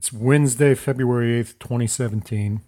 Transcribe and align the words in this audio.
It's 0.00 0.14
Wednesday, 0.14 0.74
February 0.74 1.44
8th, 1.44 1.58
2017. 1.58 2.62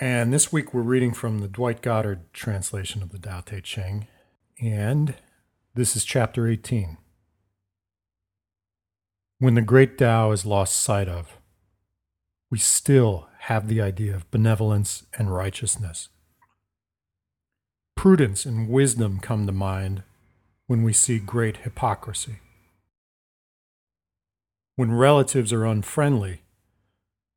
And 0.00 0.32
this 0.32 0.50
week 0.50 0.72
we're 0.72 0.80
reading 0.80 1.12
from 1.12 1.40
the 1.40 1.46
Dwight 1.46 1.82
Goddard 1.82 2.32
translation 2.32 3.02
of 3.02 3.12
the 3.12 3.18
Tao 3.18 3.42
Te 3.42 3.60
Ching. 3.60 4.06
And 4.62 5.16
this 5.74 5.94
is 5.94 6.06
chapter 6.06 6.48
18. 6.48 6.96
When 9.40 9.56
the 9.56 9.60
great 9.60 9.98
Tao 9.98 10.32
is 10.32 10.46
lost 10.46 10.80
sight 10.80 11.06
of, 11.06 11.36
we 12.50 12.56
still 12.56 13.28
have 13.40 13.68
the 13.68 13.82
idea 13.82 14.14
of 14.14 14.30
benevolence 14.30 15.04
and 15.18 15.34
righteousness. 15.34 16.08
Prudence 17.94 18.46
and 18.46 18.70
wisdom 18.70 19.20
come 19.20 19.46
to 19.46 19.52
mind 19.52 20.02
when 20.66 20.82
we 20.82 20.94
see 20.94 21.18
great 21.18 21.58
hypocrisy. 21.58 22.38
When 24.76 24.92
relatives 24.92 25.52
are 25.52 25.66
unfriendly, 25.66 26.42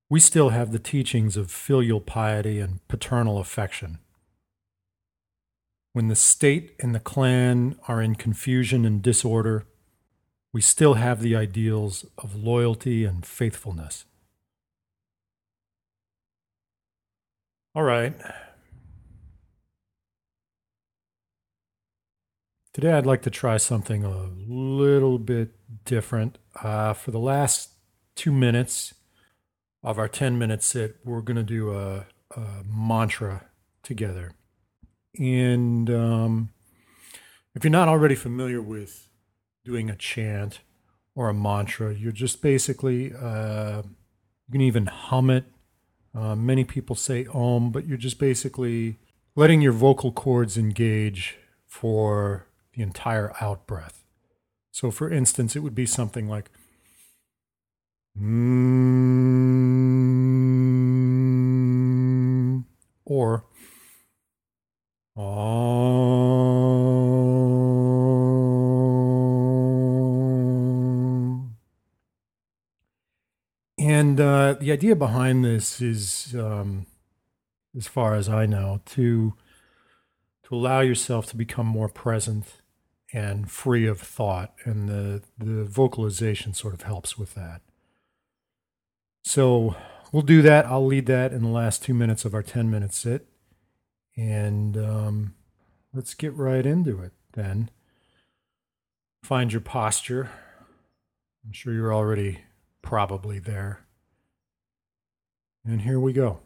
we 0.09 0.19
still 0.19 0.49
have 0.49 0.71
the 0.71 0.79
teachings 0.79 1.35
of 1.35 1.51
filial 1.51 1.99
piety 1.99 2.59
and 2.59 2.85
paternal 2.87 3.39
affection. 3.39 3.99
When 5.93 6.07
the 6.07 6.15
state 6.15 6.75
and 6.79 6.93
the 6.93 6.99
clan 6.99 7.77
are 7.87 8.01
in 8.01 8.15
confusion 8.15 8.85
and 8.85 9.01
disorder, 9.01 9.65
we 10.53 10.61
still 10.61 10.93
have 10.93 11.21
the 11.21 11.35
ideals 11.35 12.05
of 12.17 12.35
loyalty 12.35 13.03
and 13.03 13.25
faithfulness. 13.25 14.05
All 17.73 17.83
right. 17.83 18.13
Today, 22.73 22.93
I'd 22.93 23.05
like 23.05 23.21
to 23.23 23.29
try 23.29 23.57
something 23.57 24.03
a 24.05 24.29
little 24.47 25.17
bit 25.17 25.55
different. 25.83 26.37
Uh, 26.61 26.93
for 26.93 27.11
the 27.11 27.19
last 27.19 27.71
two 28.15 28.31
minutes 28.31 28.93
of 29.83 29.99
our 29.99 30.07
10 30.07 30.37
minute 30.37 30.63
sit, 30.63 30.97
we're 31.03 31.21
going 31.21 31.37
to 31.37 31.43
do 31.43 31.73
a, 31.73 32.05
a, 32.35 32.63
mantra 32.65 33.45
together. 33.83 34.31
And 35.17 35.89
um, 35.89 36.49
if 37.53 37.63
you're 37.63 37.71
not 37.71 37.87
already 37.87 38.15
familiar 38.15 38.61
with 38.61 39.07
doing 39.63 39.89
a 39.89 39.95
chant 39.95 40.59
or 41.13 41.29
a 41.29 41.33
mantra, 41.33 41.93
you're 41.93 42.11
just 42.11 42.41
basically, 42.41 43.13
uh, 43.13 43.83
you 44.47 44.51
can 44.51 44.61
even 44.61 44.87
hum 44.87 45.29
it. 45.29 45.45
Uh, 46.13 46.35
many 46.35 46.63
people 46.63 46.95
say 46.95 47.27
om, 47.33 47.71
but 47.71 47.85
you're 47.85 47.97
just 47.97 48.19
basically 48.19 48.97
letting 49.35 49.61
your 49.61 49.73
vocal 49.73 50.11
cords 50.11 50.57
engage 50.57 51.37
for 51.67 52.47
the 52.73 52.81
entire 52.81 53.33
out 53.41 53.67
breath. 53.67 54.04
So, 54.75 54.91
for 54.91 55.09
instance, 55.09 55.55
it 55.55 55.59
would 55.59 55.73
be 55.73 55.85
something 55.85 56.27
like, 56.27 56.51
mm, 58.19 58.65
or, 63.05 63.45
And 73.79 74.19
uh, 74.19 74.55
the 74.59 74.73
idea 74.73 74.95
behind 74.97 75.45
this 75.45 75.79
is, 75.79 76.35
um, 76.35 76.85
as 77.77 77.87
far 77.87 78.15
as 78.15 78.27
I 78.27 78.45
know, 78.45 78.81
to 78.87 79.35
to 80.43 80.55
allow 80.55 80.81
yourself 80.81 81.27
to 81.27 81.37
become 81.37 81.65
more 81.65 81.87
present 81.87 82.61
and 83.15 83.49
free 83.49 83.87
of 83.87 84.01
thought. 84.01 84.53
And 84.65 84.89
the, 84.89 85.21
the 85.37 85.63
vocalization 85.63 86.53
sort 86.53 86.73
of 86.73 86.81
helps 86.81 87.17
with 87.17 87.33
that. 87.35 87.61
So 89.23 89.77
we'll 90.11 90.21
do 90.21 90.41
that. 90.41 90.65
I'll 90.65 90.85
lead 90.85 91.05
that 91.05 91.31
in 91.31 91.41
the 91.41 91.49
last 91.49 91.81
two 91.81 91.93
minutes 91.93 92.25
of 92.25 92.33
our 92.33 92.43
10 92.43 92.69
minute 92.69 92.93
sit. 92.93 93.25
And 94.17 94.75
um, 94.75 95.35
let's 95.93 96.13
get 96.13 96.33
right 96.33 96.65
into 96.65 97.01
it 97.01 97.13
then. 97.31 97.69
Find 99.23 99.51
your 99.51 99.61
posture. 99.61 100.29
I'm 101.45 101.53
sure 101.53 101.73
you're 101.73 101.93
already 101.93 102.41
probably 102.81 103.39
there. 103.39 103.85
And 105.63 105.81
here 105.81 106.01
we 106.01 106.11
go. 106.11 106.39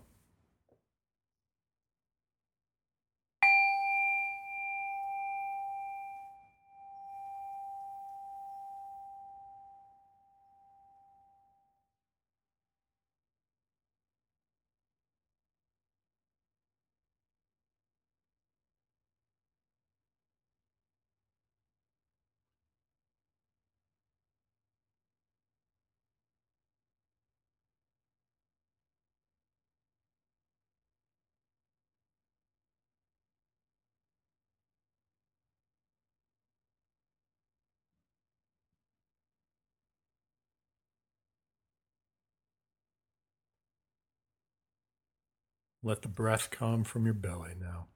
Let 45.81 46.01
the 46.01 46.09
breath 46.09 46.49
come 46.49 46.83
from 46.83 47.05
your 47.05 47.13
belly 47.13 47.53
now. 47.59 47.87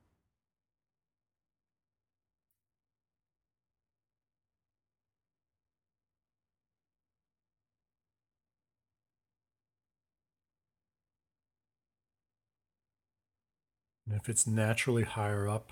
And 14.06 14.16
if 14.16 14.30
it's 14.30 14.48
naturally 14.48 15.04
higher 15.04 15.48
up 15.48 15.72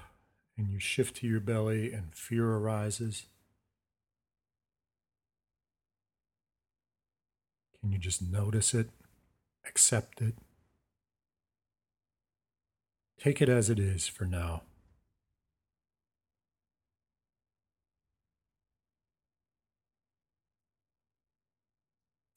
and 0.57 0.69
you 0.69 0.79
shift 0.79 1.17
to 1.17 1.27
your 1.27 1.39
belly 1.39 1.93
and 1.93 2.13
fear 2.15 2.45
arises, 2.45 3.25
can 7.79 7.91
you 7.91 7.97
just 7.97 8.21
notice 8.21 8.73
it, 8.73 8.89
accept 9.65 10.21
it? 10.21 10.35
Take 13.21 13.39
it 13.39 13.49
as 13.49 13.69
it 13.69 13.77
is 13.77 14.07
for 14.07 14.25
now. 14.25 14.63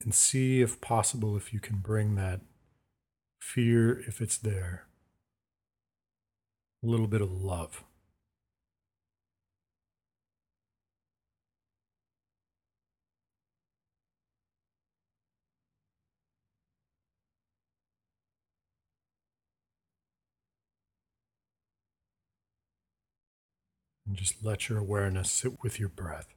And 0.03 0.13
see 0.13 0.61
if 0.61 0.79
possible 0.81 1.35
if 1.35 1.51
you 1.51 1.59
can 1.59 1.77
bring 1.77 2.13
that 2.13 2.41
fear, 3.41 3.99
if 4.01 4.21
it's 4.21 4.37
there, 4.37 4.85
a 6.83 6.87
little 6.87 7.07
bit 7.07 7.21
of 7.21 7.31
love. 7.31 7.83
And 24.07 24.15
just 24.15 24.43
let 24.43 24.69
your 24.69 24.77
awareness 24.77 25.31
sit 25.31 25.63
with 25.63 25.79
your 25.79 25.89
breath. 25.89 26.34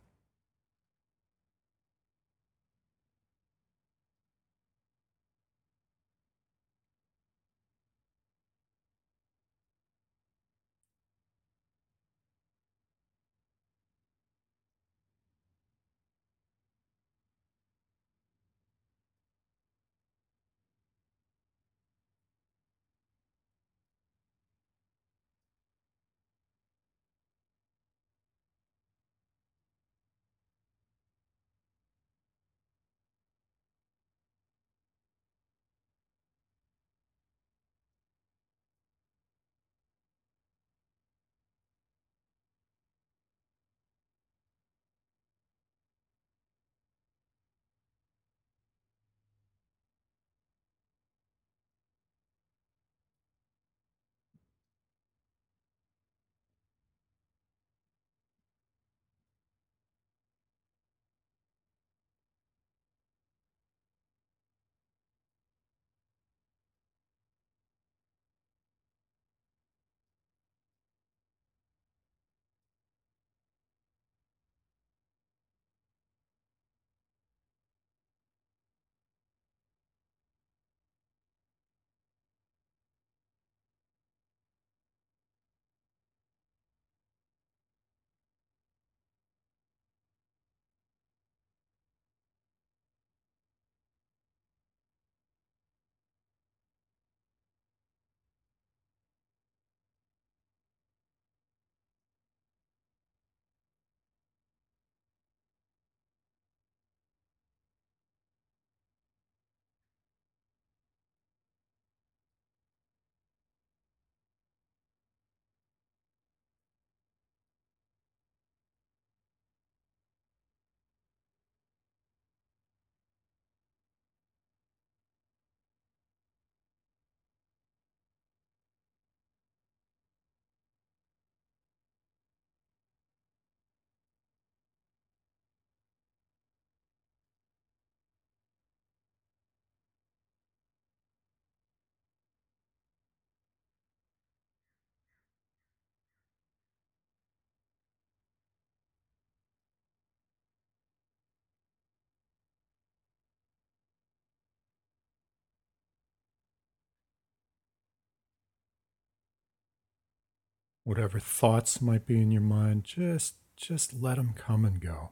Whatever 160.88 161.20
thoughts 161.20 161.82
might 161.82 162.06
be 162.06 162.18
in 162.18 162.30
your 162.30 162.40
mind, 162.40 162.82
just 162.82 163.34
just 163.56 163.92
let 163.92 164.16
them 164.16 164.32
come 164.34 164.64
and 164.64 164.80
go. 164.80 165.10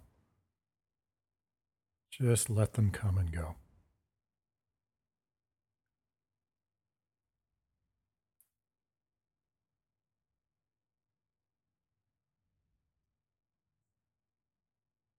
Just 2.11 2.49
let 2.49 2.73
them 2.73 2.91
come 2.91 3.19
and 3.19 3.31
go. 3.31 3.57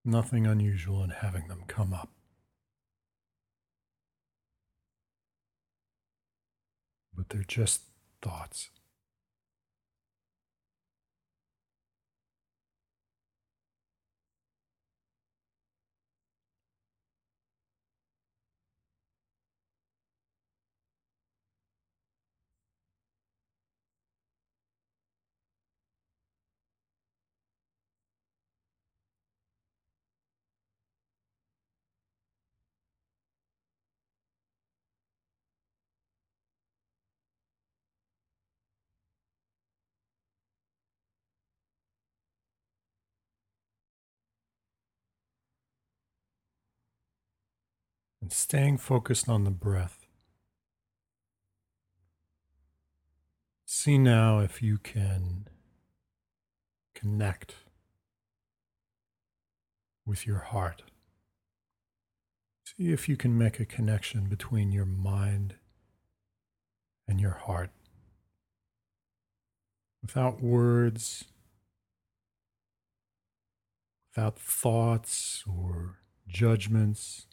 Nothing 0.04 0.48
unusual 0.48 1.04
in 1.04 1.12
having 1.12 1.50
them 1.50 1.66
come 1.68 1.94
up. 1.94 2.10
But 7.16 7.30
they're 7.30 7.44
just 7.44 7.84
thoughts. 8.24 8.72
And 48.28 48.34
staying 48.34 48.78
focused 48.78 49.30
on 49.30 49.46
the 49.46 49.50
breath. 49.50 50.06
See 53.66 53.98
now 53.98 54.40
if 54.40 54.62
you 54.62 54.78
can 54.80 55.48
connect 56.94 57.56
with 60.06 60.28
your 60.28 60.40
heart. 60.40 60.84
See 62.66 62.92
if 62.92 63.08
you 63.08 63.16
can 63.16 63.38
make 63.38 63.62
a 63.62 63.66
connection 63.66 64.26
between 64.28 64.74
your 64.74 64.86
mind 64.86 65.56
and 67.08 67.22
your 67.22 67.40
heart 67.46 67.70
without 70.02 70.42
words, 70.44 71.24
without 74.14 74.38
thoughts 74.38 75.46
or 75.48 76.00
judgments 76.28 77.27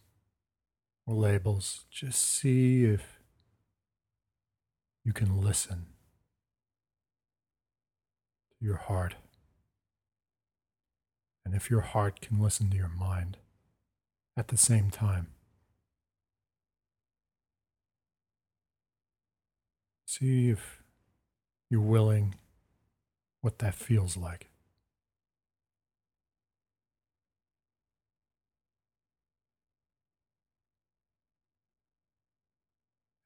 labels. 1.12 1.84
Just 1.90 2.22
see 2.22 2.84
if 2.84 3.20
you 5.04 5.12
can 5.12 5.40
listen 5.40 5.86
to 8.58 8.64
your 8.64 8.76
heart. 8.76 9.16
And 11.44 11.54
if 11.54 11.70
your 11.70 11.82
heart 11.82 12.20
can 12.20 12.40
listen 12.40 12.70
to 12.70 12.76
your 12.76 12.88
mind 12.88 13.36
at 14.36 14.48
the 14.48 14.56
same 14.56 14.90
time. 14.90 15.28
See 20.06 20.48
if 20.48 20.82
you're 21.68 21.80
willing 21.80 22.36
what 23.40 23.58
that 23.58 23.74
feels 23.74 24.16
like. 24.16 24.48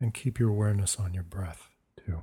And 0.00 0.14
keep 0.14 0.38
your 0.38 0.50
awareness 0.50 0.96
on 0.96 1.12
your 1.12 1.24
breath, 1.24 1.68
too. 2.04 2.22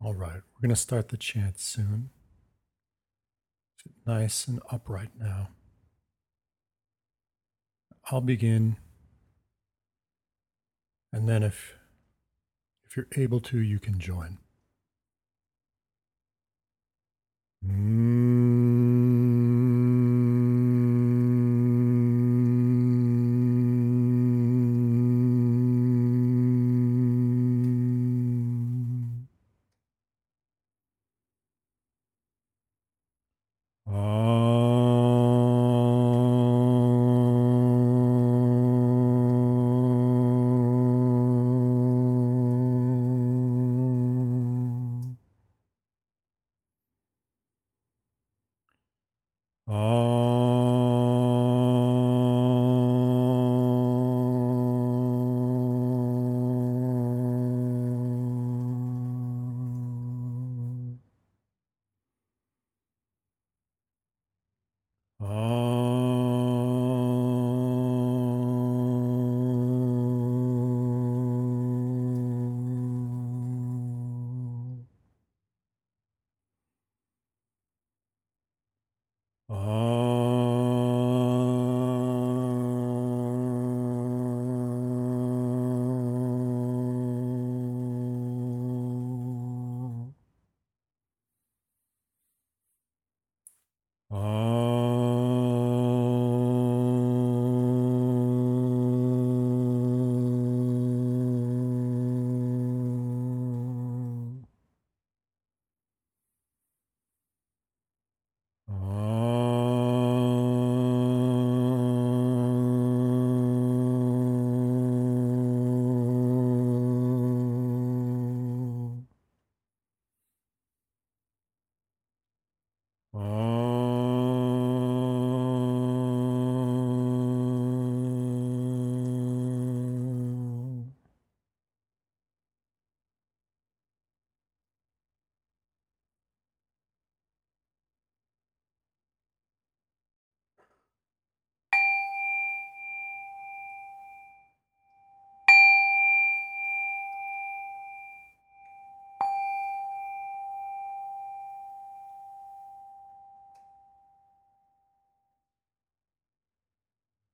All 0.00 0.14
right, 0.14 0.34
we're 0.34 0.60
going 0.62 0.70
to 0.70 0.76
start 0.76 1.08
the 1.08 1.16
chant 1.16 1.58
soon. 1.58 2.10
Sit 3.82 3.92
nice 4.06 4.46
and 4.46 4.60
upright 4.70 5.10
now. 5.18 5.48
I'll 8.10 8.20
begin, 8.20 8.76
and 11.12 11.28
then 11.28 11.42
if 11.42 11.74
if 12.86 12.96
you're 12.96 13.06
able 13.16 13.40
to, 13.40 13.58
you 13.58 13.78
can 13.78 13.98
join. 13.98 14.38
Mm. 17.66 18.77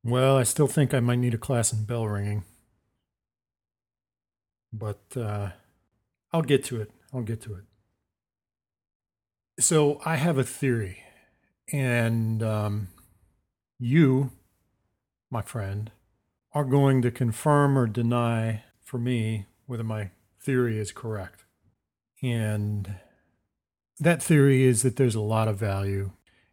Well, 0.05 0.37
I 0.37 0.43
still 0.43 0.67
think 0.67 0.93
I 0.93 1.01
might 1.01 1.19
need 1.19 1.33
a 1.33 1.39
class 1.39 1.73
in 1.73 1.85
bell 1.85 2.07
ringing. 2.07 2.45
But 4.71 5.01
uh, 5.17 5.51
I'll 6.31 6.43
get 6.43 6.63
to 6.65 6.83
it. 6.83 6.91
I'll 7.13 7.23
get 7.23 7.41
to 7.43 7.55
it. 7.55 7.65
So 9.59 10.01
I 10.05 10.17
have 10.17 10.37
a 10.37 10.45
theory, 10.45 10.99
and 11.73 12.43
um, 12.43 12.89
you, 13.79 14.33
my 15.31 15.43
friend, 15.43 15.93
are 16.53 16.65
going 16.65 17.01
to 17.03 17.11
confirm 17.11 17.79
or 17.79 17.87
deny 17.87 18.65
for 18.83 18.99
me 18.99 19.47
whether 19.67 19.85
my 19.85 20.11
theory 20.41 20.79
is 20.79 20.93
correct. 20.93 21.45
And 22.21 22.97
that 24.01 24.23
theory 24.23 24.65
is 24.65 24.83
that 24.83 24.97
there's 24.97 25.15
a 25.15 25.21
lot 25.21 25.49
of 25.49 25.57
value 25.57 26.11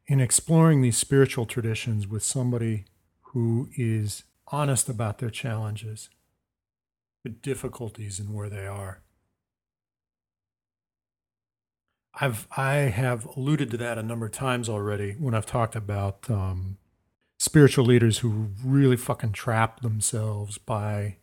in 0.08 0.22
exploring 0.22 0.82
these 0.82 0.98
spiritual 0.98 1.46
traditions 1.46 2.08
with 2.08 2.24
somebody 2.24 2.86
who 3.34 3.70
is 3.78 4.24
honest 4.48 4.90
about 4.90 5.20
their 5.20 5.30
challenges, 5.30 6.10
the 7.24 7.30
difficulties, 7.30 8.20
and 8.20 8.34
where 8.34 8.50
they 8.50 8.68
are. 8.68 9.02
I've 12.14 12.46
I 12.58 12.74
have 12.74 13.26
alluded 13.38 13.72
to 13.72 13.78
that 13.78 13.98
a 13.98 14.04
number 14.04 14.26
of 14.26 14.34
times 14.34 14.68
already 14.68 15.14
when 15.14 15.34
I've 15.34 15.46
talked 15.46 15.76
about 15.76 16.30
um, 16.30 16.78
spiritual 17.40 17.86
leaders 17.86 18.20
who 18.20 18.50
really 18.64 18.98
fucking 18.98 19.32
trap 19.32 19.82
themselves 19.82 20.58
by 20.58 21.18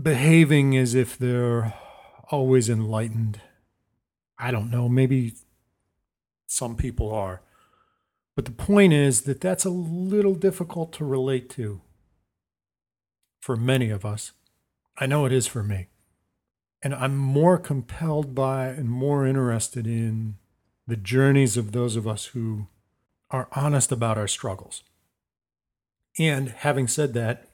behaving 0.00 0.76
as 0.76 0.94
if 0.94 1.16
they're 1.16 1.74
always 2.30 2.68
enlightened. 2.68 3.40
I 4.38 4.50
don't 4.50 4.70
know, 4.70 4.88
maybe 4.88 5.32
some 6.46 6.76
people 6.76 7.10
are. 7.12 7.40
But 8.34 8.46
the 8.46 8.52
point 8.52 8.92
is 8.92 9.22
that 9.22 9.40
that's 9.40 9.64
a 9.64 9.70
little 9.70 10.34
difficult 10.34 10.92
to 10.94 11.04
relate 11.04 11.50
to 11.50 11.82
for 13.40 13.56
many 13.56 13.90
of 13.90 14.04
us. 14.04 14.32
I 14.96 15.06
know 15.06 15.26
it 15.26 15.32
is 15.32 15.46
for 15.46 15.62
me. 15.62 15.88
And 16.82 16.94
I'm 16.94 17.16
more 17.16 17.58
compelled 17.58 18.34
by 18.34 18.68
and 18.68 18.90
more 18.90 19.26
interested 19.26 19.86
in 19.86 20.36
the 20.86 20.96
journeys 20.96 21.56
of 21.56 21.72
those 21.72 21.96
of 21.96 22.08
us 22.08 22.26
who 22.26 22.66
are 23.30 23.48
honest 23.52 23.92
about 23.92 24.18
our 24.18 24.26
struggles. 24.26 24.82
And 26.18 26.48
having 26.50 26.88
said 26.88 27.14
that, 27.14 27.48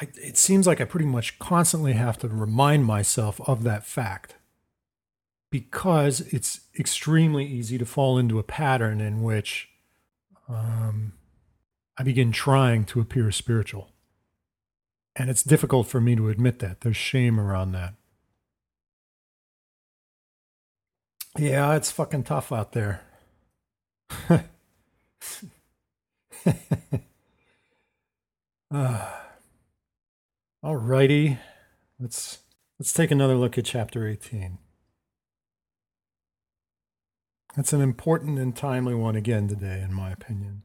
I, 0.00 0.08
it 0.14 0.38
seems 0.38 0.66
like 0.66 0.80
I 0.80 0.84
pretty 0.84 1.06
much 1.06 1.38
constantly 1.38 1.92
have 1.94 2.18
to 2.18 2.28
remind 2.28 2.84
myself 2.84 3.40
of 3.48 3.62
that 3.64 3.86
fact 3.86 4.34
because 5.50 6.20
it's 6.32 6.60
extremely 6.78 7.44
easy 7.44 7.76
to 7.76 7.84
fall 7.84 8.18
into 8.18 8.38
a 8.38 8.44
pattern 8.44 9.00
in 9.00 9.22
which 9.22 9.68
um, 10.48 11.12
I 11.98 12.02
begin 12.02 12.32
trying 12.32 12.84
to 12.86 13.00
appear 13.00 13.30
spiritual. 13.32 13.90
And 15.16 15.28
it's 15.28 15.42
difficult 15.42 15.88
for 15.88 16.00
me 16.00 16.14
to 16.16 16.28
admit 16.28 16.60
that. 16.60 16.80
There's 16.80 16.96
shame 16.96 17.38
around 17.38 17.72
that. 17.72 17.94
Yeah, 21.38 21.74
it's 21.74 21.90
fucking 21.90 22.24
tough 22.24 22.52
out 22.52 22.72
there. 22.72 23.02
uh, 24.28 24.40
all 30.62 30.76
righty. 30.76 31.38
Let's 31.98 32.38
let's 32.78 32.92
take 32.92 33.10
another 33.10 33.36
look 33.36 33.58
at 33.58 33.64
chapter 33.64 34.08
18. 34.08 34.58
That's 37.56 37.72
an 37.72 37.80
important 37.80 38.38
and 38.38 38.54
timely 38.54 38.94
one 38.94 39.16
again 39.16 39.48
today, 39.48 39.80
in 39.80 39.92
my 39.92 40.10
opinion. 40.10 40.62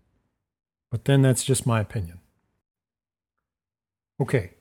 But 0.91 1.05
then 1.05 1.21
that's 1.21 1.43
just 1.43 1.65
my 1.65 1.79
opinion. 1.81 2.19
Okay, 4.21 4.51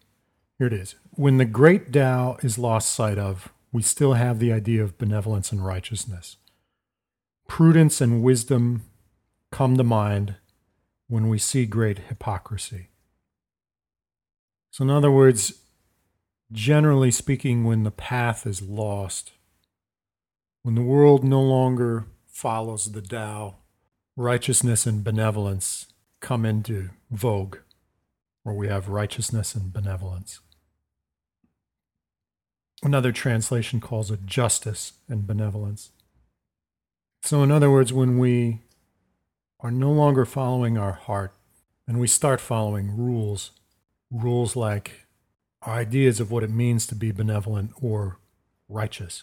here 0.58 0.66
it 0.66 0.72
is. 0.72 0.96
When 1.12 1.36
the 1.38 1.44
great 1.44 1.92
Tao 1.92 2.38
is 2.42 2.58
lost 2.58 2.92
sight 2.92 3.18
of, 3.18 3.52
we 3.72 3.82
still 3.82 4.14
have 4.14 4.38
the 4.38 4.52
idea 4.52 4.82
of 4.82 4.98
benevolence 4.98 5.52
and 5.52 5.64
righteousness. 5.64 6.36
Prudence 7.46 8.00
and 8.00 8.22
wisdom 8.22 8.84
come 9.52 9.76
to 9.76 9.84
mind 9.84 10.36
when 11.08 11.28
we 11.28 11.38
see 11.38 11.66
great 11.66 11.98
hypocrisy. 12.08 12.88
So, 14.70 14.82
in 14.82 14.90
other 14.90 15.10
words, 15.10 15.60
generally 16.50 17.10
speaking, 17.10 17.64
when 17.64 17.84
the 17.84 17.90
path 17.90 18.46
is 18.46 18.62
lost, 18.62 19.32
when 20.62 20.74
the 20.74 20.82
world 20.82 21.22
no 21.22 21.40
longer 21.40 22.06
follows 22.34 22.90
the 22.90 23.00
Tao, 23.00 23.54
righteousness 24.16 24.86
and 24.86 25.04
benevolence 25.04 25.86
come 26.20 26.44
into 26.44 26.90
vogue, 27.10 27.58
where 28.42 28.54
we 28.54 28.66
have 28.66 28.88
righteousness 28.88 29.54
and 29.54 29.72
benevolence. 29.72 30.40
Another 32.82 33.12
translation 33.12 33.80
calls 33.80 34.10
it 34.10 34.26
justice 34.26 34.94
and 35.08 35.26
benevolence. 35.26 35.90
So, 37.22 37.42
in 37.42 37.52
other 37.52 37.70
words, 37.70 37.92
when 37.92 38.18
we 38.18 38.58
are 39.60 39.70
no 39.70 39.92
longer 39.92 40.26
following 40.26 40.76
our 40.76 40.92
heart 40.92 41.32
and 41.86 42.00
we 42.00 42.08
start 42.08 42.40
following 42.40 42.96
rules, 42.96 43.52
rules 44.10 44.56
like 44.56 45.06
our 45.62 45.74
ideas 45.74 46.18
of 46.18 46.32
what 46.32 46.42
it 46.42 46.50
means 46.50 46.86
to 46.88 46.96
be 46.96 47.12
benevolent 47.12 47.70
or 47.80 48.18
righteous, 48.68 49.22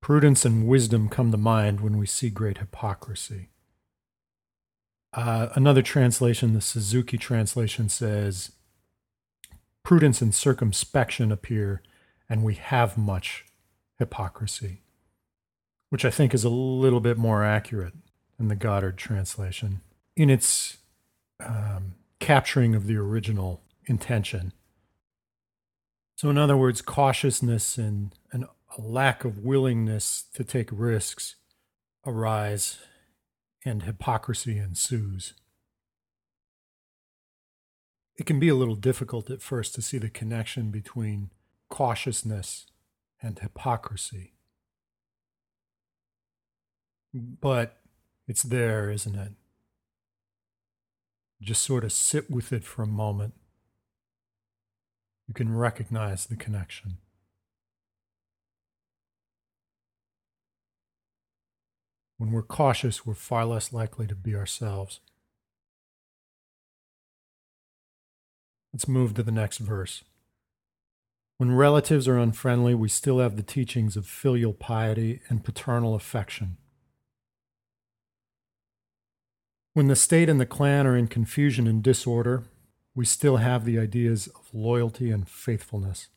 Prudence 0.00 0.44
and 0.44 0.66
wisdom 0.66 1.08
come 1.08 1.32
to 1.32 1.36
mind 1.38 1.80
when 1.80 1.98
we 1.98 2.06
see 2.06 2.30
great 2.30 2.58
hypocrisy. 2.58 3.50
Uh, 5.12 5.48
another 5.54 5.82
translation, 5.82 6.54
the 6.54 6.60
Suzuki 6.60 7.18
translation, 7.18 7.88
says, 7.88 8.52
Prudence 9.82 10.20
and 10.20 10.34
circumspection 10.34 11.32
appear, 11.32 11.82
and 12.28 12.44
we 12.44 12.54
have 12.54 12.98
much 12.98 13.46
hypocrisy, 13.98 14.82
which 15.88 16.04
I 16.04 16.10
think 16.10 16.34
is 16.34 16.44
a 16.44 16.50
little 16.50 17.00
bit 17.00 17.16
more 17.16 17.42
accurate 17.42 17.94
than 18.36 18.48
the 18.48 18.54
Goddard 18.54 18.98
translation 18.98 19.80
in 20.14 20.30
its 20.30 20.78
um, 21.44 21.94
capturing 22.20 22.74
of 22.74 22.86
the 22.86 22.96
original 22.96 23.62
intention. 23.86 24.52
So, 26.16 26.28
in 26.30 26.38
other 26.38 26.56
words, 26.56 26.82
cautiousness 26.82 27.78
and 27.78 28.14
an 28.32 28.46
a 28.76 28.80
lack 28.80 29.24
of 29.24 29.38
willingness 29.38 30.24
to 30.34 30.44
take 30.44 30.68
risks 30.72 31.36
arise 32.06 32.78
and 33.64 33.82
hypocrisy 33.82 34.58
ensues. 34.58 35.34
It 38.16 38.26
can 38.26 38.40
be 38.40 38.48
a 38.48 38.54
little 38.54 38.74
difficult 38.74 39.30
at 39.30 39.42
first 39.42 39.74
to 39.74 39.82
see 39.82 39.98
the 39.98 40.10
connection 40.10 40.70
between 40.70 41.30
cautiousness 41.68 42.66
and 43.22 43.38
hypocrisy. 43.38 44.34
But 47.14 47.80
it's 48.26 48.42
there, 48.42 48.90
isn't 48.90 49.14
it? 49.14 49.32
Just 51.40 51.62
sort 51.62 51.84
of 51.84 51.92
sit 51.92 52.30
with 52.30 52.52
it 52.52 52.64
for 52.64 52.82
a 52.82 52.86
moment. 52.86 53.34
You 55.26 55.34
can 55.34 55.54
recognize 55.54 56.26
the 56.26 56.36
connection. 56.36 56.98
When 62.18 62.32
we're 62.32 62.42
cautious, 62.42 63.06
we're 63.06 63.14
far 63.14 63.44
less 63.46 63.72
likely 63.72 64.06
to 64.08 64.14
be 64.14 64.34
ourselves. 64.34 65.00
Let's 68.72 68.88
move 68.88 69.14
to 69.14 69.22
the 69.22 69.32
next 69.32 69.58
verse. 69.58 70.02
When 71.38 71.54
relatives 71.54 72.08
are 72.08 72.18
unfriendly, 72.18 72.74
we 72.74 72.88
still 72.88 73.20
have 73.20 73.36
the 73.36 73.42
teachings 73.44 73.96
of 73.96 74.06
filial 74.06 74.52
piety 74.52 75.20
and 75.28 75.44
paternal 75.44 75.94
affection. 75.94 76.56
When 79.74 79.86
the 79.86 79.94
state 79.94 80.28
and 80.28 80.40
the 80.40 80.46
clan 80.46 80.88
are 80.88 80.96
in 80.96 81.06
confusion 81.06 81.68
and 81.68 81.80
disorder, 81.80 82.42
we 82.96 83.04
still 83.04 83.36
have 83.36 83.64
the 83.64 83.78
ideas 83.78 84.26
of 84.26 84.52
loyalty 84.52 85.12
and 85.12 85.28
faithfulness. 85.28 86.08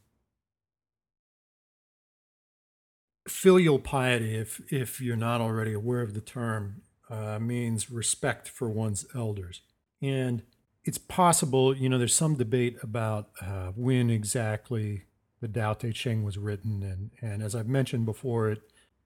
Filial 3.27 3.79
piety, 3.79 4.35
if 4.35 4.61
if 4.71 5.01
you're 5.01 5.15
not 5.15 5.41
already 5.41 5.73
aware 5.73 6.01
of 6.01 6.13
the 6.13 6.21
term, 6.21 6.81
uh, 7.09 7.39
means 7.39 7.91
respect 7.91 8.49
for 8.49 8.69
one's 8.69 9.05
elders, 9.15 9.61
and 10.01 10.43
it's 10.83 10.97
possible. 10.97 11.75
You 11.75 11.89
know, 11.89 11.97
there's 11.97 12.15
some 12.15 12.35
debate 12.35 12.77
about 12.81 13.29
uh, 13.41 13.71
when 13.75 14.09
exactly 14.09 15.03
the 15.41 15.47
Tao 15.47 15.73
Te 15.73 15.91
Ching 15.91 16.23
was 16.23 16.37
written, 16.37 16.83
and 16.83 17.11
and 17.21 17.43
as 17.43 17.55
I've 17.55 17.67
mentioned 17.67 18.05
before, 18.05 18.49
it 18.49 18.61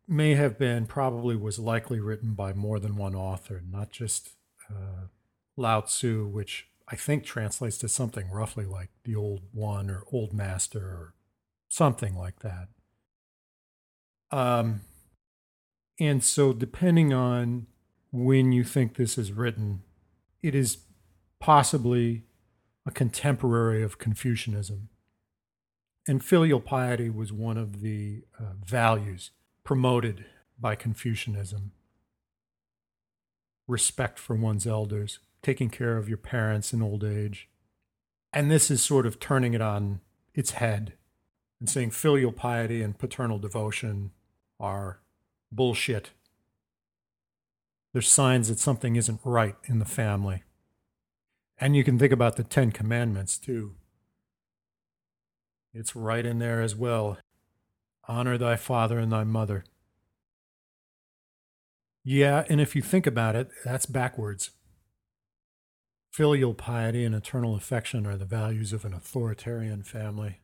may 0.08 0.36
have 0.36 0.58
been, 0.58 0.86
probably 0.86 1.36
was 1.36 1.60
likely 1.60 2.00
written 2.00 2.34
by 2.34 2.54
more 2.54 2.80
than 2.80 2.96
one 2.96 3.16
author, 3.16 3.64
not 3.70 3.92
just 3.92 4.32
uh, 4.70 5.08
Lao 5.58 5.82
Tzu, 5.82 6.28
which 6.28 6.68
I 6.88 6.96
think 6.96 7.24
translates 7.24 7.78
to 7.80 7.90
something 7.90 8.30
roughly 8.30 8.66
like 8.66 8.90
the 9.04 9.16
Old 9.16 9.42
One 9.52 9.90
or 9.90 10.04
Old 10.12 10.34
Master 10.34 10.80
or 10.80 11.14
something 11.68 12.16
like 12.16 12.40
that. 12.40 12.68
Um, 14.32 14.82
And 16.00 16.24
so, 16.24 16.52
depending 16.52 17.14
on 17.14 17.68
when 18.12 18.52
you 18.52 18.64
think 18.64 18.96
this 18.96 19.18
is 19.18 19.32
written, 19.32 19.84
it 20.42 20.54
is 20.54 20.80
possibly 21.40 22.24
a 22.86 22.92
contemporary 22.92 23.82
of 23.82 23.98
Confucianism. 23.98 24.90
And 26.08 26.24
filial 26.24 26.60
piety 26.60 27.10
was 27.10 27.32
one 27.32 27.58
of 27.58 27.82
the 27.82 28.24
uh, 28.40 28.54
values 28.64 29.32
promoted 29.64 30.26
by 30.60 30.76
Confucianism 30.76 31.72
respect 33.68 34.20
for 34.20 34.36
one's 34.36 34.68
elders, 34.68 35.20
taking 35.42 35.70
care 35.70 35.98
of 35.98 36.08
your 36.08 36.18
parents 36.18 36.74
in 36.74 36.82
old 36.82 37.04
age. 37.04 37.50
And 38.32 38.52
this 38.52 38.70
is 38.70 38.84
sort 38.84 39.06
of 39.06 39.20
turning 39.20 39.54
it 39.54 39.62
on 39.62 40.02
its 40.34 40.52
head 40.52 40.94
and 41.60 41.70
saying 41.70 41.92
filial 41.92 42.32
piety 42.32 42.82
and 42.82 42.98
paternal 42.98 43.40
devotion 43.40 44.12
are 44.60 45.00
bullshit. 45.52 46.12
There's 47.94 48.12
signs 48.12 48.50
that 48.50 48.60
something 48.60 48.96
isn't 48.96 49.22
right 49.24 49.56
in 49.66 49.80
the 49.80 49.86
family. 49.86 50.44
And 51.58 51.76
you 51.76 51.84
can 51.84 51.98
think 51.98 52.12
about 52.12 52.36
the 52.36 52.44
Ten 52.44 52.72
Commandments 52.72 53.38
too. 53.38 53.76
It's 55.74 55.96
right 55.96 56.26
in 56.26 56.40
there 56.40 56.62
as 56.62 56.76
well. 56.76 57.18
Honor 58.08 58.38
thy 58.38 58.56
father 58.56 59.00
and 59.00 59.12
thy 59.12 59.24
mother. 59.24 59.64
Yeah, 62.04 62.46
and 62.50 62.62
if 62.62 62.76
you 62.76 62.82
think 62.82 63.08
about 63.08 63.36
it, 63.36 63.50
that's 63.64 63.86
backwards. 63.86 64.52
Filial 66.12 66.54
piety 66.54 67.04
and 67.04 67.16
eternal 67.16 67.56
affection 67.56 68.06
are 68.06 68.16
the 68.16 68.26
values 68.26 68.72
of 68.74 68.86
an 68.86 68.94
authoritarian 68.94 69.84
family. 69.84 70.40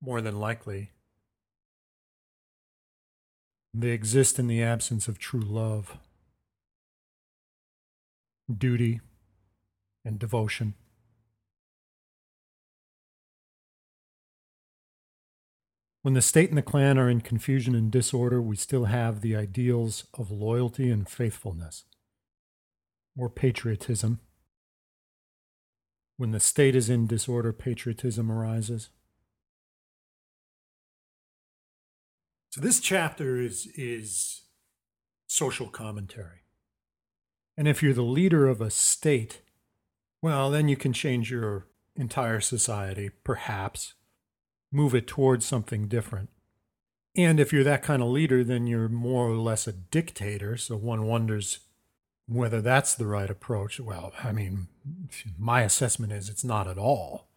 More 0.00 0.20
than 0.20 0.38
likely, 0.38 0.92
they 3.74 3.90
exist 3.90 4.38
in 4.38 4.46
the 4.46 4.62
absence 4.62 5.08
of 5.08 5.18
true 5.18 5.40
love, 5.40 5.98
duty, 8.56 9.00
and 10.04 10.18
devotion. 10.18 10.74
When 16.02 16.14
the 16.14 16.22
state 16.22 16.48
and 16.48 16.56
the 16.56 16.62
clan 16.62 16.96
are 16.96 17.10
in 17.10 17.20
confusion 17.20 17.74
and 17.74 17.90
disorder, 17.90 18.40
we 18.40 18.56
still 18.56 18.86
have 18.86 19.20
the 19.20 19.36
ideals 19.36 20.06
of 20.14 20.30
loyalty 20.30 20.90
and 20.90 21.08
faithfulness, 21.08 21.84
or 23.16 23.28
patriotism. 23.28 24.20
When 26.16 26.30
the 26.30 26.40
state 26.40 26.74
is 26.74 26.88
in 26.88 27.06
disorder, 27.06 27.52
patriotism 27.52 28.30
arises. 28.30 28.90
So 32.58 32.64
this 32.64 32.80
chapter 32.80 33.40
is, 33.40 33.68
is 33.76 34.42
social 35.28 35.68
commentary. 35.68 36.42
And 37.56 37.68
if 37.68 37.84
you're 37.84 37.94
the 37.94 38.02
leader 38.02 38.48
of 38.48 38.60
a 38.60 38.68
state, 38.68 39.42
well, 40.22 40.50
then 40.50 40.68
you 40.68 40.76
can 40.76 40.92
change 40.92 41.30
your 41.30 41.68
entire 41.94 42.40
society, 42.40 43.10
perhaps, 43.22 43.94
move 44.72 44.92
it 44.92 45.06
towards 45.06 45.46
something 45.46 45.86
different. 45.86 46.30
And 47.14 47.38
if 47.38 47.52
you're 47.52 47.62
that 47.62 47.84
kind 47.84 48.02
of 48.02 48.08
leader, 48.08 48.42
then 48.42 48.66
you're 48.66 48.88
more 48.88 49.28
or 49.28 49.36
less 49.36 49.68
a 49.68 49.72
dictator. 49.72 50.56
So 50.56 50.76
one 50.76 51.06
wonders 51.06 51.60
whether 52.26 52.60
that's 52.60 52.96
the 52.96 53.06
right 53.06 53.30
approach. 53.30 53.78
Well, 53.78 54.12
I 54.24 54.32
mean, 54.32 54.66
my 55.38 55.62
assessment 55.62 56.12
is 56.12 56.28
it's 56.28 56.42
not 56.42 56.66
at 56.66 56.76
all. 56.76 57.28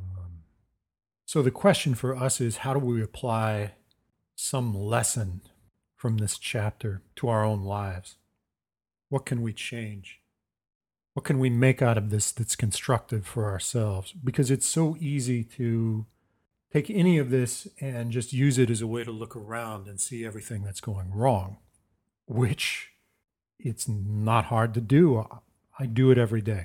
Um, 0.00 0.42
so 1.26 1.42
the 1.42 1.52
question 1.52 1.94
for 1.94 2.16
us 2.16 2.40
is 2.40 2.56
how 2.58 2.74
do 2.74 2.80
we 2.80 3.00
apply 3.00 3.74
some 4.40 4.74
lesson 4.74 5.42
from 5.96 6.16
this 6.16 6.38
chapter 6.38 7.02
to 7.14 7.28
our 7.28 7.44
own 7.44 7.62
lives? 7.62 8.16
What 9.10 9.26
can 9.26 9.42
we 9.42 9.52
change? 9.52 10.20
What 11.12 11.24
can 11.24 11.38
we 11.38 11.50
make 11.50 11.82
out 11.82 11.98
of 11.98 12.10
this 12.10 12.32
that's 12.32 12.56
constructive 12.56 13.26
for 13.26 13.50
ourselves? 13.50 14.12
Because 14.12 14.50
it's 14.50 14.66
so 14.66 14.96
easy 14.98 15.44
to 15.44 16.06
take 16.72 16.88
any 16.88 17.18
of 17.18 17.30
this 17.30 17.68
and 17.80 18.10
just 18.10 18.32
use 18.32 18.56
it 18.56 18.70
as 18.70 18.80
a 18.80 18.86
way 18.86 19.04
to 19.04 19.10
look 19.10 19.36
around 19.36 19.86
and 19.88 20.00
see 20.00 20.24
everything 20.24 20.62
that's 20.62 20.80
going 20.80 21.12
wrong, 21.12 21.58
which 22.26 22.92
it's 23.58 23.86
not 23.86 24.46
hard 24.46 24.72
to 24.74 24.80
do. 24.80 25.26
I 25.78 25.86
do 25.86 26.10
it 26.10 26.18
every 26.18 26.40
day. 26.40 26.64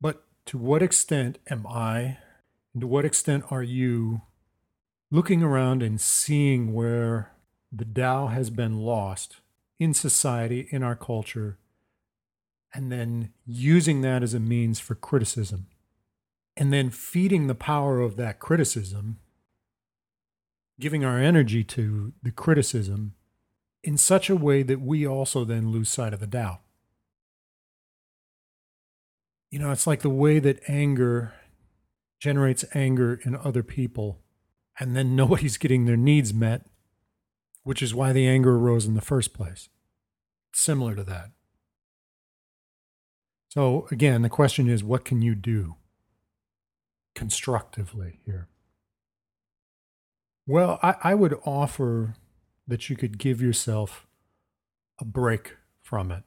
But 0.00 0.24
to 0.46 0.58
what 0.58 0.82
extent 0.82 1.38
am 1.48 1.66
I, 1.66 2.18
and 2.74 2.82
to 2.82 2.86
what 2.86 3.06
extent 3.06 3.44
are 3.50 3.62
you 3.62 4.22
looking 5.10 5.42
around 5.42 5.82
and 5.82 6.00
seeing 6.00 6.74
where 6.74 7.32
the 7.72 7.84
Tao 7.84 8.28
has 8.28 8.50
been 8.50 8.78
lost 8.78 9.36
in 9.78 9.94
society, 9.94 10.68
in 10.70 10.82
our 10.82 10.96
culture, 10.96 11.58
and 12.74 12.92
then 12.92 13.32
using 13.46 14.00
that 14.02 14.22
as 14.22 14.34
a 14.34 14.40
means 14.40 14.78
for 14.80 14.94
criticism. 14.94 15.66
And 16.56 16.72
then 16.72 16.90
feeding 16.90 17.46
the 17.46 17.54
power 17.54 18.00
of 18.00 18.16
that 18.16 18.40
criticism, 18.40 19.18
giving 20.80 21.04
our 21.04 21.18
energy 21.18 21.62
to 21.64 22.12
the 22.22 22.32
criticism 22.32 23.14
in 23.84 23.96
such 23.96 24.28
a 24.28 24.36
way 24.36 24.62
that 24.64 24.80
we 24.80 25.06
also 25.06 25.44
then 25.44 25.70
lose 25.70 25.88
sight 25.88 26.12
of 26.12 26.20
the 26.20 26.26
Tao. 26.26 26.60
You 29.50 29.60
know, 29.60 29.70
it's 29.70 29.86
like 29.86 30.00
the 30.00 30.10
way 30.10 30.40
that 30.40 30.60
anger 30.68 31.32
generates 32.20 32.64
anger 32.74 33.20
in 33.24 33.36
other 33.36 33.62
people, 33.62 34.18
and 34.78 34.96
then 34.96 35.16
nobody's 35.16 35.56
getting 35.56 35.84
their 35.84 35.96
needs 35.96 36.32
met, 36.32 36.66
which 37.62 37.82
is 37.82 37.94
why 37.94 38.12
the 38.12 38.26
anger 38.26 38.56
arose 38.56 38.86
in 38.86 38.94
the 38.94 39.00
first 39.00 39.34
place. 39.34 39.68
Similar 40.52 40.94
to 40.96 41.04
that. 41.04 41.30
So, 43.50 43.86
again, 43.90 44.22
the 44.22 44.28
question 44.28 44.68
is 44.68 44.84
what 44.84 45.04
can 45.04 45.22
you 45.22 45.34
do 45.34 45.76
constructively 47.14 48.20
here? 48.24 48.48
Well, 50.46 50.78
I, 50.82 50.94
I, 51.02 51.14
would 51.14 51.38
offer 51.44 52.14
that 52.66 52.88
you 52.88 52.96
could 52.96 53.18
give 53.18 53.42
yourself 53.42 54.06
a 54.98 55.04
break 55.04 55.56
from 55.82 56.10
it. 56.10 56.22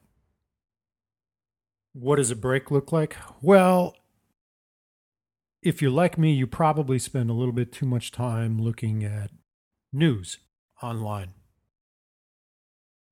What 1.92 2.16
does 2.16 2.30
a 2.30 2.36
break 2.36 2.70
look 2.70 2.92
like? 2.92 3.16
Well, 3.40 3.96
if 5.62 5.80
you're 5.80 5.90
like 5.92 6.18
me, 6.18 6.32
you 6.32 6.46
probably 6.46 6.98
spend 6.98 7.30
a 7.30 7.34
little 7.34 7.52
bit 7.52 7.72
too 7.72 7.86
much 7.86 8.10
time 8.10 8.60
looking 8.60 9.04
at 9.04 9.30
news 9.92 10.38
online. 10.82 11.34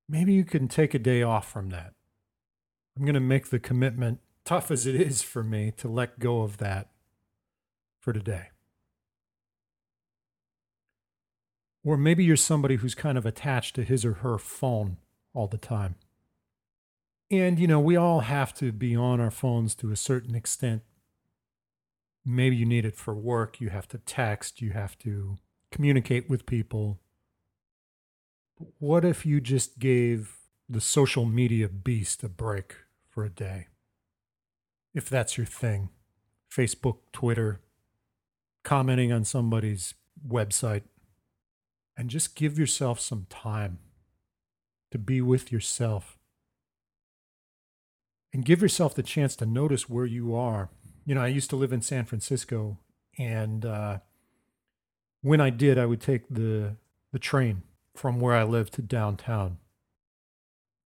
Maybe 0.08 0.32
you 0.32 0.44
can 0.44 0.66
take 0.66 0.92
a 0.92 0.98
day 0.98 1.22
off 1.22 1.50
from 1.50 1.70
that. 1.70 1.94
I'm 2.96 3.04
going 3.04 3.14
to 3.14 3.20
make 3.20 3.50
the 3.50 3.60
commitment, 3.60 4.18
tough 4.44 4.72
as 4.72 4.84
it 4.84 4.96
is 4.96 5.22
for 5.22 5.44
me, 5.44 5.72
to 5.76 5.88
let 5.88 6.18
go 6.18 6.42
of 6.42 6.56
that 6.58 6.88
for 8.00 8.12
today. 8.12 8.48
Or 11.84 11.96
maybe 11.96 12.24
you're 12.24 12.36
somebody 12.36 12.76
who's 12.76 12.96
kind 12.96 13.16
of 13.16 13.24
attached 13.24 13.76
to 13.76 13.84
his 13.84 14.04
or 14.04 14.14
her 14.14 14.38
phone 14.38 14.96
all 15.32 15.46
the 15.46 15.56
time. 15.56 15.94
And, 17.30 17.60
you 17.60 17.68
know, 17.68 17.78
we 17.78 17.94
all 17.94 18.20
have 18.20 18.52
to 18.54 18.72
be 18.72 18.96
on 18.96 19.20
our 19.20 19.30
phones 19.30 19.76
to 19.76 19.92
a 19.92 19.96
certain 19.96 20.34
extent. 20.34 20.82
Maybe 22.34 22.56
you 22.56 22.66
need 22.66 22.84
it 22.84 22.96
for 22.96 23.14
work, 23.14 23.60
you 23.60 23.70
have 23.70 23.88
to 23.88 23.98
text, 23.98 24.60
you 24.60 24.70
have 24.70 24.98
to 25.00 25.38
communicate 25.70 26.28
with 26.28 26.46
people. 26.46 27.00
what 28.78 29.06
if 29.06 29.24
you 29.24 29.40
just 29.40 29.78
gave 29.78 30.40
the 30.70 30.80
social 30.80 31.26
media 31.26 31.68
beast 31.68 32.22
a 32.22 32.28
break 32.28 32.76
for 33.08 33.24
a 33.24 33.28
day. 33.28 33.66
If 34.94 35.10
that's 35.10 35.36
your 35.36 35.46
thing, 35.46 35.90
Facebook, 36.48 36.98
Twitter, 37.12 37.60
commenting 38.62 39.12
on 39.12 39.24
somebody's 39.24 39.94
website, 40.26 40.82
and 41.96 42.08
just 42.08 42.36
give 42.36 42.56
yourself 42.56 43.00
some 43.00 43.26
time 43.28 43.78
to 44.92 44.98
be 44.98 45.20
with 45.20 45.50
yourself. 45.50 46.16
And 48.32 48.44
give 48.44 48.62
yourself 48.62 48.94
the 48.94 49.02
chance 49.02 49.34
to 49.36 49.46
notice 49.46 49.88
where 49.88 50.06
you 50.06 50.36
are. 50.36 50.70
You 51.10 51.16
know, 51.16 51.22
I 51.22 51.26
used 51.26 51.50
to 51.50 51.56
live 51.56 51.72
in 51.72 51.82
San 51.82 52.04
Francisco, 52.04 52.78
and 53.18 53.66
uh, 53.66 53.98
when 55.22 55.40
I 55.40 55.50
did, 55.50 55.76
I 55.76 55.84
would 55.84 56.00
take 56.00 56.28
the 56.28 56.76
the 57.10 57.18
train 57.18 57.64
from 57.96 58.20
where 58.20 58.36
I 58.36 58.44
lived 58.44 58.74
to 58.74 58.82
downtown 58.82 59.58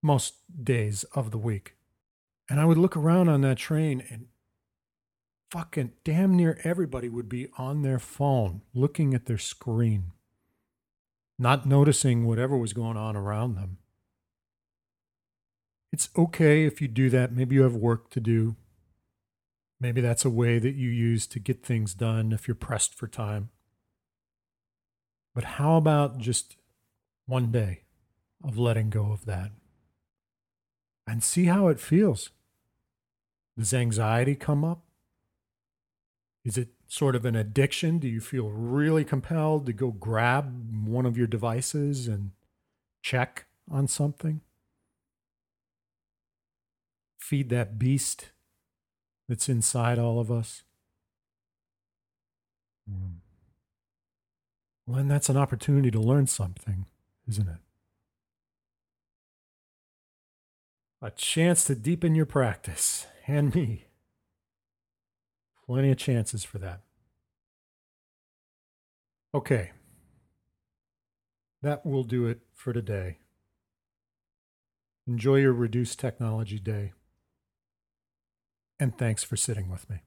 most 0.03 0.37
days 0.65 1.05
of 1.15 1.31
the 1.31 1.37
week. 1.37 1.75
And 2.49 2.59
I 2.59 2.65
would 2.65 2.79
look 2.79 2.97
around 2.97 3.29
on 3.29 3.43
that 3.43 3.59
train 3.59 4.03
and 4.09 4.29
fucking 5.51 5.93
damn 6.05 6.35
near 6.35 6.59
everybody 6.65 7.11
would 7.11 7.29
be 7.29 7.49
on 7.59 7.83
their 7.83 7.99
phone 7.99 8.63
looking 8.73 9.13
at 9.13 9.27
their 9.27 9.37
screen, 9.37 10.13
not 11.39 11.67
noticing 11.67 12.25
whatever 12.25 12.57
was 12.57 12.73
going 12.73 12.97
on 12.97 13.15
around 13.15 13.57
them. 13.57 13.77
It's 15.93 16.09
okay 16.17 16.65
if 16.65 16.81
you 16.81 16.89
do 16.89 17.11
that. 17.11 17.31
Maybe 17.31 17.57
you 17.57 17.63
have 17.65 17.77
work 17.77 18.09
to 18.13 18.21
do. 18.21 18.57
Maybe 19.85 20.01
that's 20.01 20.25
a 20.25 20.31
way 20.31 20.59
that 20.59 20.77
you 20.77 20.89
use 20.89 21.27
to 21.27 21.39
get 21.39 21.63
things 21.63 21.93
done 21.93 22.33
if 22.33 22.49
you're 22.49 22.55
pressed 22.55 22.95
for 22.95 23.07
time. 23.07 23.51
But 25.35 25.45
how 25.45 25.77
about 25.77 26.17
just 26.17 26.57
one 27.27 27.53
day 27.53 27.83
of 28.43 28.57
letting 28.57 28.89
go 28.89 29.13
of 29.13 29.27
that 29.27 29.51
and 31.07 31.23
see 31.23 31.45
how 31.45 31.69
it 31.69 31.79
feels. 31.79 32.31
Does 33.59 33.75
anxiety 33.75 34.35
come 34.35 34.65
up? 34.65 34.85
Is 36.47 36.57
it 36.57 36.71
sort 36.89 37.15
of 37.15 37.27
an 37.27 37.37
addiction? 37.37 37.99
Do 37.99 38.09
you 38.09 38.23
feel 38.23 38.49
really 38.49 39.05
compelled 39.05 39.67
to 39.67 39.75
go 39.75 39.91
grab 39.91 40.87
one 40.87 41.05
of 41.05 41.19
your 41.19 41.27
devices 41.27 42.09
and 42.09 42.31
check 43.03 43.45
on 43.71 43.87
something? 43.87 44.41
Feed 47.19 47.51
that 47.51 47.79
beast 47.79 48.31
that's 49.29 49.49
inside 49.49 49.99
all 49.99 50.21
of 50.21 50.31
us? 50.31 50.63
Mm. 52.91 53.17
Well, 54.87 54.99
and 54.99 55.11
that's 55.11 55.29
an 55.29 55.37
opportunity 55.37 55.91
to 55.91 56.01
learn 56.01 56.27
something, 56.27 56.87
isn't 57.27 57.49
it? 57.49 57.61
A 61.01 61.11
chance 61.11 61.65
to 61.65 61.75
deepen 61.75 62.15
your 62.15 62.27
practice, 62.27 63.07
and 63.27 63.55
me. 63.55 63.87
Plenty 65.67 65.91
of 65.91 65.99
chances 65.99 66.45
for 66.45 66.59
that. 66.59 66.81
Okay. 69.35 69.73
That 71.63 71.85
will 71.85 72.05
do 72.05 72.27
it 72.27 72.41
for 72.53 72.73
today. 72.73 73.19
Enjoy 75.07 75.37
your 75.37 75.53
reduced 75.53 75.99
technology 75.99 76.59
day. 76.59 76.93
And 78.81 78.97
thanks 78.97 79.23
for 79.23 79.37
sitting 79.37 79.71
with 79.71 79.89
me. 79.89 80.03